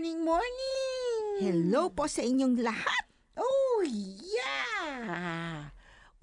[0.00, 1.20] morning, morning!
[1.44, 3.04] Hello po sa inyong lahat.
[3.36, 5.68] Oh, yeah!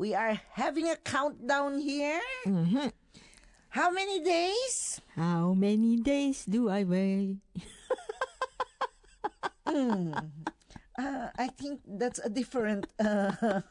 [0.02, 2.18] We are having a countdown here.
[2.50, 2.90] Mhm.
[3.78, 4.98] How many days?
[5.13, 7.38] How many days do I wait?
[10.97, 12.89] Uh, I think that's a different.
[12.97, 13.29] Uh,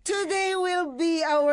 [0.00, 0.53] today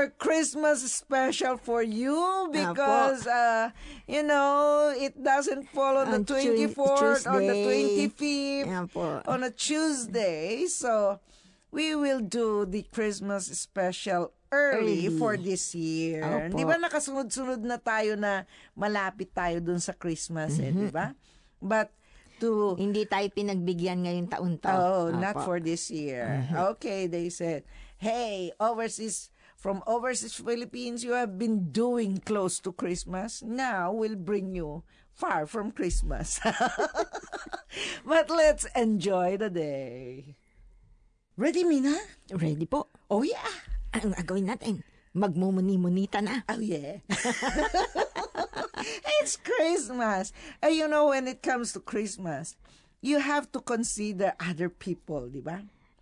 [0.02, 3.70] our Christmas special for you because, uh,
[4.10, 6.34] you know, it doesn't fall on the On Tu-
[6.74, 8.10] 24th or the Tuesday.
[8.10, 8.66] 25th.
[8.66, 9.22] Yan po.
[9.30, 10.66] on a Tuesday.
[10.66, 11.22] So,
[11.70, 15.18] we will do the Christmas special early, Early.
[15.22, 16.26] for this year.
[16.26, 16.58] Opo.
[16.58, 21.14] Di ba nakasunod-sunod na tayo na malapit tayo dun sa Christmas eh, di ba?
[21.62, 21.94] But
[22.42, 24.66] to Hindi tayo pinagbigyan ngayong taon to.
[24.68, 25.46] Oh, not Opo.
[25.46, 26.42] for this year.
[26.74, 27.62] Okay, they said,
[28.02, 29.30] "Hey, overseas
[29.62, 33.46] from overseas Philippines, you have been doing close to Christmas.
[33.46, 34.82] Now we'll bring you
[35.14, 36.42] far from Christmas."
[38.02, 40.34] but let's enjoy the day.
[41.38, 41.94] Ready, Mina?
[42.34, 42.90] Ready po.
[43.06, 43.54] Oh yeah.
[43.94, 44.82] Ang gagawin natin?
[45.14, 46.42] Magmumuni-munita na.
[46.50, 47.06] Oh yeah.
[49.22, 50.34] it's Christmas.
[50.58, 52.58] And you know when it comes to Christmas,
[52.98, 55.62] you have to consider other people, di ba?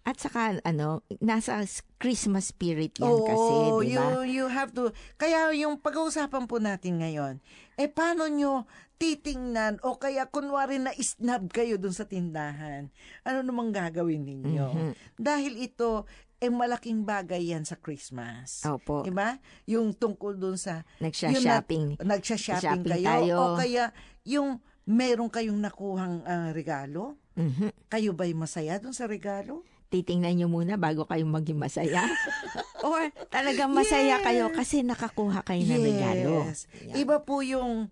[0.09, 1.61] At saka, ano, nasa
[2.01, 4.25] Christmas spirit yan kasi, Oo, di you, ba?
[4.25, 4.89] you have to.
[5.21, 7.37] Kaya yung pag-uusapan po natin ngayon,
[7.77, 8.65] eh paano nyo
[8.97, 12.89] titingnan o kaya kunwari na isnab kayo dun sa tindahan,
[13.21, 14.67] ano namang gagawin ninyo?
[14.73, 14.91] Mhm.
[15.13, 16.09] Dahil ito,
[16.41, 18.65] eh malaking bagay yan sa Christmas.
[18.65, 19.05] Opo.
[19.05, 19.37] Diba?
[19.69, 20.89] Yung tungkol dun sa...
[20.97, 22.01] Nagsha-shopping.
[22.01, 23.05] Na- nagsha-shopping Shopping kayo.
[23.05, 23.35] tayo.
[23.37, 23.93] O kaya
[24.25, 24.57] yung
[24.89, 27.13] meron kayong nakuhang ah, regalo.
[27.37, 27.69] Mhm.
[27.93, 29.61] Kayo ba'y masaya dun sa regalo?
[29.89, 32.05] Titingnan nyo muna bago kayo maging masaya.
[32.85, 34.23] Or talagang masaya Yes.
[34.23, 36.33] kayo kasi nakakuha kayo ng regalo.
[36.45, 36.69] Yes.
[36.85, 36.95] Yan.
[36.95, 37.89] Iba po yung,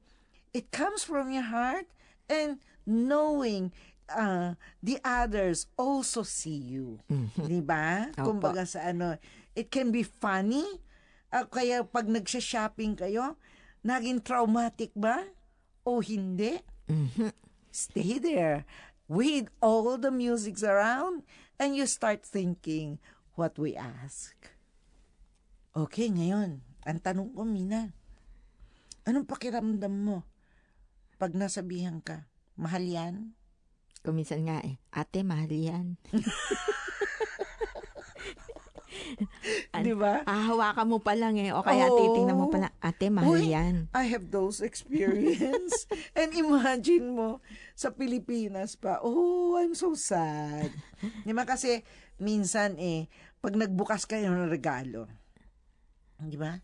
[0.53, 1.89] it comes from your heart
[2.29, 3.73] and knowing
[4.07, 7.01] uh, the others also see you.
[7.35, 8.13] Di ba?
[8.13, 9.17] Kumbaga sa ano,
[9.57, 10.63] it can be funny.
[11.33, 13.36] uh, kaya pag nagsha-shopping kayo,
[13.81, 15.25] naging traumatic ba?
[15.81, 16.61] O hindi?
[16.87, 17.33] Mhm.
[17.67, 18.63] Stay there
[19.07, 21.23] with all the musics around
[21.57, 23.01] and you start thinking
[23.33, 24.33] what we ask.
[25.77, 27.93] Okay, ngayon, ang tanong ko, Mina,
[29.05, 30.25] anong pakiramdam mo
[31.21, 32.25] pag nasabihan ka,
[32.57, 33.33] mahal yan?
[34.01, 35.97] Kuminsan nga eh, ate, mahal yan.
[39.73, 40.21] An- Di ba?
[40.25, 41.52] Hahawakan mo pa lang eh.
[41.53, 41.97] O kaya Oo.
[41.97, 43.89] titingnan mo pa lang, ate, mahal Uy, yan.
[43.93, 45.85] I have those experience.
[46.17, 47.41] And imagine mo,
[47.73, 50.71] sa Pilipinas pa, oh, I'm so sad.
[51.25, 51.45] Di ba?
[51.45, 51.81] Kasi,
[52.17, 53.09] minsan eh,
[53.41, 55.05] pag nagbukas kayo ng regalo,
[56.17, 56.57] di ba?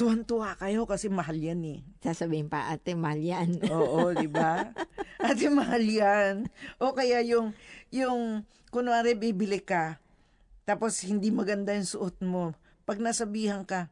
[0.00, 1.80] Tuwan-tuwa kayo kasi mahal yan eh.
[2.00, 3.60] Sasabihin pa, ate, mahal yan.
[3.68, 4.72] Oo, di ba?
[5.20, 6.48] Ate, mahal yan.
[6.80, 7.52] O kaya yung,
[7.92, 8.40] yung,
[8.72, 10.00] kunwari bibili ka,
[10.70, 12.54] tapos hindi maganda yung suot mo.
[12.86, 13.90] Pag nasabihan ka,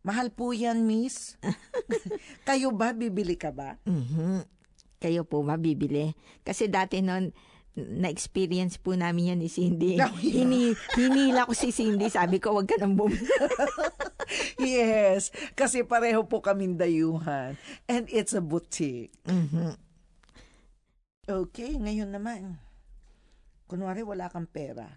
[0.00, 1.36] mahal po yan, miss.
[2.48, 3.76] Kayo ba, bibili ka ba?
[3.84, 4.48] Mhm.
[4.96, 6.16] Kayo po mabibili.
[6.40, 7.36] Kasi dati noon,
[7.76, 9.92] na-experience po namin yan ni Cindy.
[10.00, 10.40] Oh, yeah.
[10.40, 12.08] Hini, hinila ko si Cindy.
[12.08, 13.28] Sabi ko, wag ka nang bumili.
[14.56, 17.60] Yes, kasi pareho po kaming dayuhan.
[17.84, 19.12] And it's a boutique.
[19.28, 19.76] Mhm.
[21.28, 22.56] Okay, ngayon naman.
[23.68, 24.88] Kunwari wala kang pera.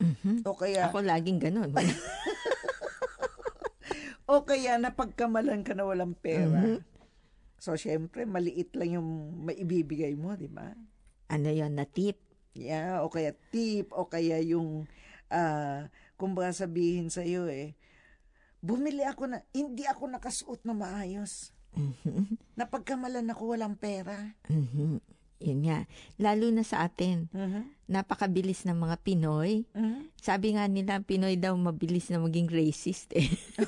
[0.00, 0.44] Mhm.
[0.44, 1.72] O kaya, Ako laging ganun.
[4.30, 6.60] o kaya napagkamalan ka na walang pera.
[6.60, 6.84] Mhm.
[7.56, 9.08] So, syempre, maliit lang yung
[9.48, 10.70] maibibigay mo, di ba?
[11.26, 12.22] ano yon na tip?
[12.54, 14.86] Yeah, o kaya tip, o kaya yung,
[15.28, 17.74] ah, kumbaga sabihin sa iyo eh,
[18.62, 21.50] bumili ako na, hindi ako nakasuot na maayos.
[21.76, 22.40] Mhm.
[22.56, 24.32] Napagkamalan ako, walang pera.
[24.48, 25.02] Mhm.
[25.38, 25.84] Yun nga.
[26.16, 27.28] Lalo na sa atin.
[27.30, 27.76] Mhm.
[27.86, 29.68] Napakabilis ng mga Pinoy.
[29.70, 30.10] Mhm.
[30.16, 33.28] Sabi nga nila, Pinoy daw mabilis na maging racist eh.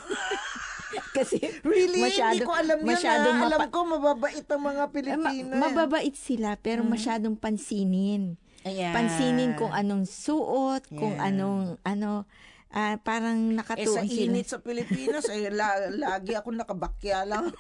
[1.11, 2.01] Kasi Really?
[2.01, 3.45] Masyado- hindi ko alam yun masyadong ah.
[3.45, 5.53] Alam mapa- ko, mababait ang mga eh, ma- Pilipino.
[5.55, 8.39] mababait sila pero masyadong pansinin.
[8.65, 8.91] Ayan.
[8.91, 11.29] Pansinin kung anong suot, kung Yeah.
[11.29, 12.25] anong ano
[12.71, 14.29] ah, parang Eh, nakatuon sa sila.
[14.29, 17.49] init sa Pilipinas, eh, la- lagi ako nakabakya lang.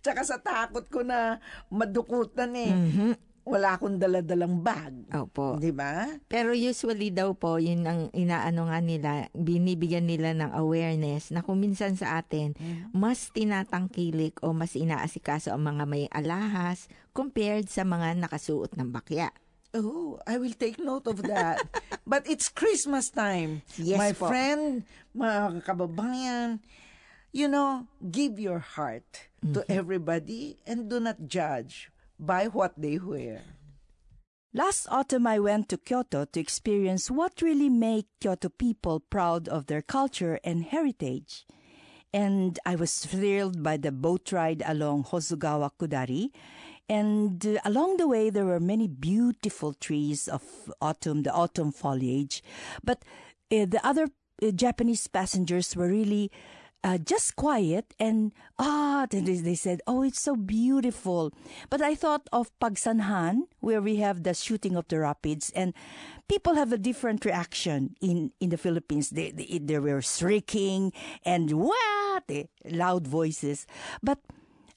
[0.00, 2.72] Tsaka sa takot ko na madukutan eh.
[2.72, 3.10] Mhm.
[3.46, 5.06] Wala akong daladalang bag.
[5.14, 5.54] Opo.
[5.54, 6.02] Di ba?
[6.26, 11.56] Pero usually daw po, yun ang inaano nga nila, binibigyan nila ng awareness na kung
[11.56, 12.52] minsan sa atin,
[12.90, 19.30] mas tinatangkilik o mas inaasikaso ang mga may alahas compared sa mga nakasuot ng bakya.
[19.76, 21.60] Oh, I will take note of that.
[22.06, 23.60] But it's Christmas time.
[23.76, 24.30] Yes My po.
[24.30, 26.62] friend, mga kababayan,
[27.34, 29.72] you know, give your heart to mm-hmm.
[29.72, 33.42] everybody and do not judge by what they wear.
[34.56, 39.66] Last autumn, I went to Kyoto to experience what really make Kyoto people proud of
[39.66, 41.44] their culture and heritage.
[42.14, 46.30] And I was thrilled by the boat ride along Hosugawa Kudari.
[46.88, 50.42] And uh, along the way, there were many beautiful trees of
[50.80, 52.42] autumn, the autumn foliage.
[52.84, 53.02] But
[53.50, 54.08] uh, the other
[54.42, 56.30] uh, Japanese passengers were really
[56.86, 61.32] uh, just quiet and ah, they, they said, "Oh, it's so beautiful."
[61.68, 65.74] But I thought of Pagsanhan, where we have the shooting of the rapids, and
[66.28, 69.10] people have a different reaction in in the Philippines.
[69.10, 70.92] They they, they were shrieking
[71.24, 72.30] and what
[72.64, 73.66] loud voices,
[74.00, 74.18] but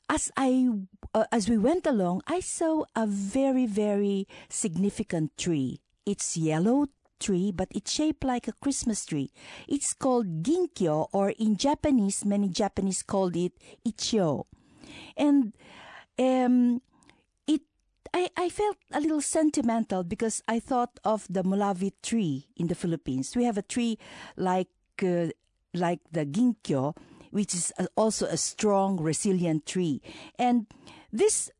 [0.09, 0.69] as I
[1.13, 5.79] uh, as we went along, I saw a very very significant tree.
[6.06, 6.88] It's yellow
[7.19, 9.31] tree, but it's shaped like a Christmas tree.
[9.67, 13.53] It's called ginkyo, or in Japanese, many Japanese called it
[13.85, 14.45] ichio.
[15.15, 15.53] And
[16.17, 16.81] um,
[17.45, 17.61] it,
[18.13, 22.75] I, I felt a little sentimental because I thought of the mulavi tree in the
[22.75, 23.35] Philippines.
[23.35, 23.97] We have a tree
[24.35, 24.69] like
[25.03, 25.29] uh,
[25.73, 26.95] like the ginkyo,
[27.31, 30.01] which is also a strong, resilient tree.
[30.37, 30.67] And
[31.11, 31.51] these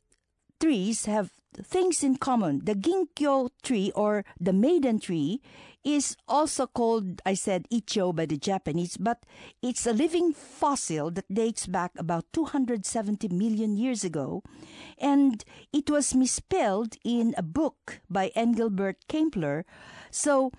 [0.60, 2.62] trees have things in common.
[2.64, 5.42] The ginkgo tree or the maiden tree
[5.84, 9.26] is also called, I said, ichio by the Japanese, but
[9.62, 14.44] it's a living fossil that dates back about 270 million years ago.
[14.98, 19.64] And it was misspelled in a book by Engelbert Kempler.
[20.12, 20.52] So,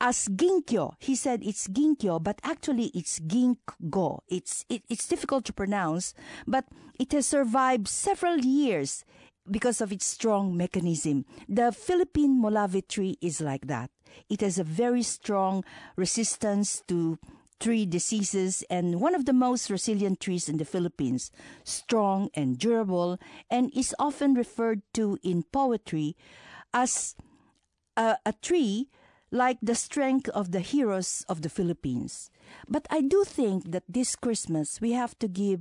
[0.00, 4.20] as ginkyo, he said it's ginkyo, but actually it's ginkgo.
[4.28, 6.14] It's it, it's difficult to pronounce,
[6.46, 6.66] but
[6.98, 9.04] it has survived several years
[9.50, 11.24] because of its strong mechanism.
[11.48, 13.90] The Philippine Molavi tree is like that.
[14.28, 15.64] It has a very strong
[15.96, 17.18] resistance to
[17.58, 21.30] tree diseases and one of the most resilient trees in the Philippines,
[21.64, 23.18] strong and durable,
[23.50, 26.16] and is often referred to in poetry
[26.74, 27.14] as
[27.96, 28.88] a, a tree
[29.36, 32.30] like the strength of the heroes of the Philippines.
[32.68, 35.60] But I do think that this Christmas we have to give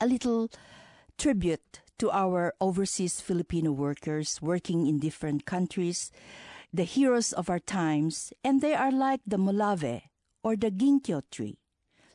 [0.00, 0.50] a little
[1.16, 6.12] tribute to our overseas Filipino workers working in different countries,
[6.72, 10.02] the heroes of our times, and they are like the molave
[10.42, 11.56] or the ginkgo tree,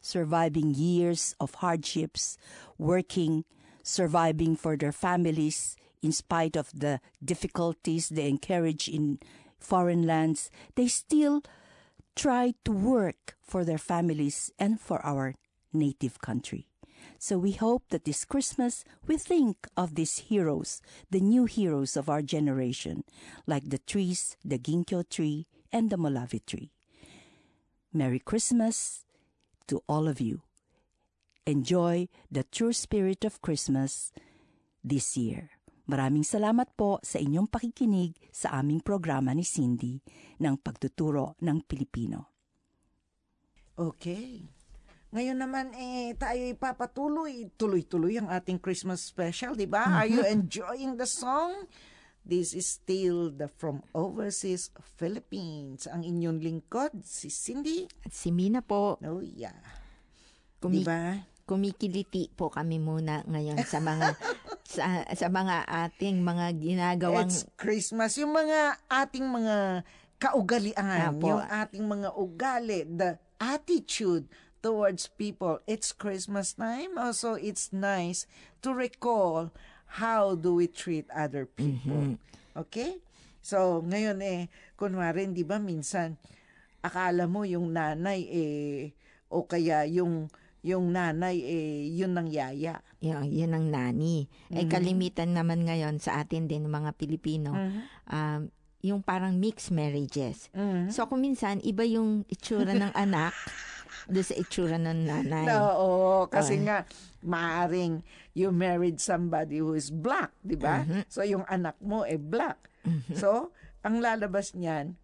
[0.01, 2.37] surviving years of hardships,
[2.77, 3.43] working,
[3.81, 9.19] surviving for their families in spite of the difficulties they encourage in
[9.61, 11.43] foreign lands, they still
[12.15, 15.35] try to work for their families and for our
[15.71, 16.67] native country.
[17.17, 22.09] So we hope that this Christmas we think of these heroes, the new heroes of
[22.09, 23.03] our generation,
[23.47, 26.71] like the trees, the ginkgo tree, and the molavi tree.
[27.93, 29.05] Merry Christmas
[29.67, 30.41] to all of you.
[31.45, 34.11] Enjoy the true spirit of Christmas
[34.83, 35.51] this year.
[35.89, 39.97] Maraming salamat po sa inyong pakikinig sa aming programa ni Cindy
[40.37, 42.29] ng pagtuturo ng Pilipino.
[43.73, 44.45] Okay.
[45.11, 49.83] Ngayon naman eh tayo ipapatuloy, tuloy-tuloy ang ating Christmas special, 'di ba?
[49.83, 49.99] Mm-hmm.
[49.99, 51.67] Are you enjoying the song?
[52.21, 55.89] This is still the From Overseas Philippines.
[55.89, 57.89] Ang inyong lingkod, si Cindy.
[58.05, 59.01] At si Mina po.
[59.01, 59.57] Oh, yeah.
[60.61, 61.25] Kumi- diba?
[61.49, 64.13] Kumikiliti po kami muna ngayon sa mga
[64.71, 67.27] sa, sa mga ating mga ginagawang...
[67.27, 68.15] It's Christmas.
[68.15, 69.83] Yung mga ating mga
[70.15, 71.27] kaugalian, Apo.
[71.35, 74.31] yung ating mga ugali, the attitude
[74.63, 75.59] towards people.
[75.67, 76.95] It's Christmas time.
[76.95, 78.29] Also, it's nice
[78.63, 79.51] to recall
[79.99, 82.15] how do we treat other people.
[82.15, 82.55] Mm-hmm.
[82.55, 83.03] Okay?
[83.41, 86.15] So, ngayon eh, kunwari, di ba, minsan,
[86.85, 88.93] akala mo yung nanay eh,
[89.33, 90.29] o kaya yung
[90.61, 92.85] yung nanay eh yun ang yaya.
[93.01, 94.29] Yun, yun ang nani.
[94.29, 94.57] Mm-hmm.
[94.61, 97.53] Eh kalimitan naman ngayon sa atin din mga Pilipino.
[97.53, 97.81] Mm-hmm.
[98.13, 98.41] Um,
[98.81, 100.49] yung parang mixed marriages.
[100.53, 100.93] Mm-hmm.
[100.93, 103.33] So kung minsan iba yung itsura ng anak
[104.13, 105.45] doon sa itsura ng nanay.
[105.49, 106.63] Oo, kasi oh.
[106.65, 106.85] nga,
[107.21, 108.01] maaring
[108.33, 110.81] you married somebody who is black, di ba?
[110.81, 111.01] Mm-hmm.
[111.11, 112.57] So, yung anak mo eh black.
[112.87, 113.15] Mm-hmm.
[113.19, 113.53] So,
[113.85, 114.97] ang lalabas niyan,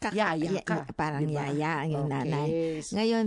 [0.00, 0.88] Kak- yaya ka.
[0.88, 1.44] Y- parang diba?
[1.52, 2.14] yaya yung okay.
[2.24, 2.48] nanay.
[2.80, 3.26] Ngayon,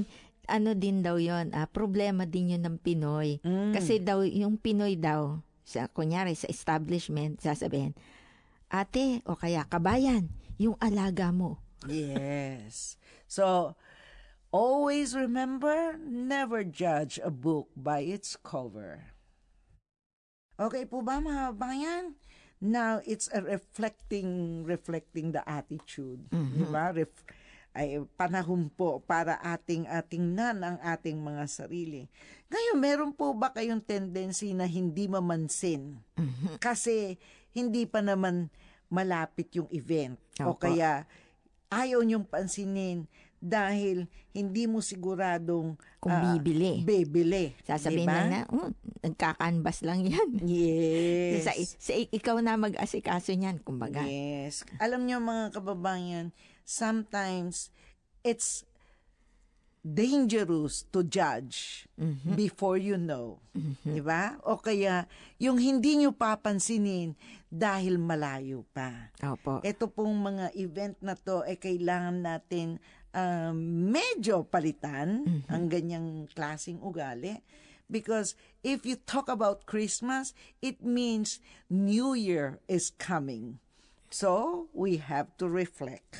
[0.50, 3.40] ano din daw yon ah, problema din yun ng Pinoy.
[3.44, 3.72] Mm.
[3.76, 7.96] Kasi daw, yung Pinoy daw, sa, kunyari sa establishment, sasabihin,
[8.68, 10.28] ate o kaya kabayan,
[10.60, 11.64] yung alaga mo.
[11.88, 13.00] Yes.
[13.28, 13.76] So,
[14.54, 19.18] Always remember, never judge a book by its cover.
[20.62, 22.22] Okay po ba mga bayan?
[22.62, 26.30] Now, it's a reflecting, reflecting the attitude.
[26.30, 26.54] Mm-hmm.
[26.54, 26.94] Di ba?
[26.94, 27.10] Ref,
[27.74, 32.06] ay panahon po para ating ating nan ang ating mga sarili.
[32.53, 35.98] Ngayon, meron po ba kayong tendency na hindi mamansin?
[36.63, 37.18] Kasi
[37.58, 38.53] hindi pa naman
[38.94, 40.22] malapit yung event.
[40.38, 40.70] O Opo.
[40.70, 41.10] kaya
[41.74, 43.10] ayaw niyong pansinin
[43.44, 46.80] dahil hindi mo siguradong Kung ah, bibili.
[46.80, 47.51] bibili.
[47.68, 48.15] Sasabihin Diba?
[48.15, 48.72] lang na, oh,
[49.03, 50.30] nagkakanbas lang yan.
[50.48, 51.44] Yes.
[51.44, 54.08] Sa, sa, ikaw na mag-asikaso niyan, kumbaga.
[54.08, 54.63] Yes.
[54.80, 56.32] Alam niyo mga kababayan,
[56.63, 57.70] sometimes
[58.24, 58.63] it's
[59.84, 62.34] dangerous to judge Mm-hmm.
[62.34, 63.38] before you know.
[63.86, 64.36] Di ba?
[64.50, 65.05] O kaya,
[65.38, 67.13] yung hindi nyo papansinin
[67.46, 69.13] dahil malayo pa.
[69.22, 69.62] Opo.
[69.62, 72.82] Ito pong mga event na to ay kailangan natin
[73.13, 73.53] um,
[73.93, 77.46] medyo palitan ang ganyang klasing ugali.
[77.86, 78.34] Because
[78.65, 80.34] if you talk about Christmas,
[80.65, 81.38] it means
[81.70, 83.62] New Year is coming.
[84.10, 86.17] So, we have to reflect.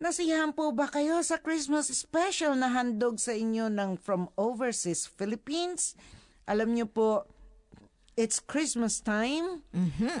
[0.00, 5.92] Nasiyahan po ba kayo sa Christmas special na handog sa inyo ng From Overseas Philippines?
[6.48, 7.28] Alam niyo po,
[8.16, 9.60] it's Christmas time.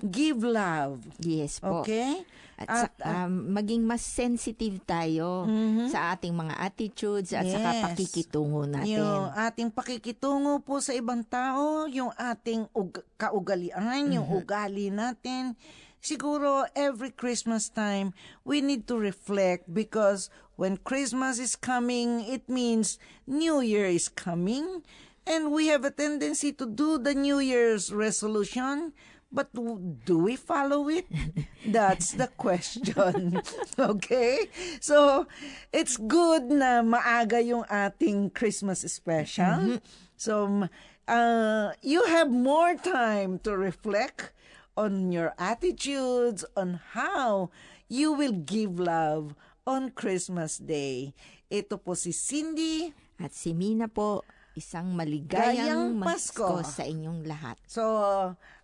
[0.04, 1.00] Give love.
[1.16, 1.80] Yes po.
[1.80, 2.28] Okay?
[2.60, 5.48] At, At, sa- um, maging mas sensitive tayo
[5.88, 7.82] sa ating mga attitudes at saka Yes.
[7.88, 9.00] pakikitungo natin.
[9.00, 15.56] Yung ating pakikitungo po sa ibang tao, yung ating ug- kaugalian, yung ugali natin.
[16.02, 18.12] Siguro every Christmas time,
[18.44, 24.82] we need to reflect because when Christmas is coming, it means New Year is coming.
[25.26, 28.92] And we have a tendency to do the New Year's resolution,
[29.30, 31.06] but do we follow it?
[31.66, 33.40] That's the question.
[33.78, 34.48] okay?
[34.80, 35.28] So,
[35.72, 39.78] it's good na maaga yung ating Christmas special.
[40.16, 40.70] So, m-
[41.06, 44.32] uh, you have more time to reflect
[44.80, 47.52] on your attitudes, on how
[47.84, 49.36] you will give love
[49.68, 51.12] on Christmas Day.
[51.52, 52.96] Ito po si Cindy.
[53.20, 54.24] At si Mina po,
[54.56, 56.64] isang maligayang Gayang Pasko.
[56.64, 57.60] Pasko sa inyong lahat.
[57.68, 57.84] So,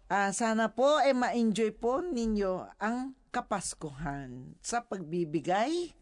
[0.08, 5.92] ah, sana po ay ma-enjoy po ninyo ang kapaskuhan sa pagbibigay.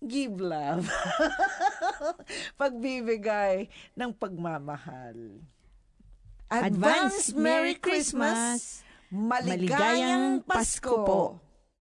[0.00, 0.88] Give love.
[2.60, 5.44] pagbibigay ng pagmamahal.
[6.52, 8.84] Advance Merry Christmas!
[9.08, 11.20] Maligayang Pasko po!